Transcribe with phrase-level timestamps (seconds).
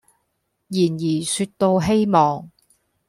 [0.03, 0.03] 然
[0.97, 2.49] 而說到希望，